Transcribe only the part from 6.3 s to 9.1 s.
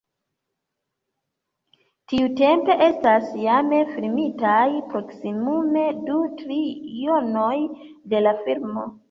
trionoj de la filmo.